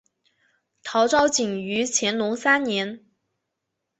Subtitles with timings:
[0.81, 3.05] 陶绍景于乾隆三年。